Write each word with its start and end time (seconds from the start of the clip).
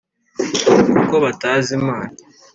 kuko 0.97 1.15
batazi 1.23 1.71
imana 1.79 2.15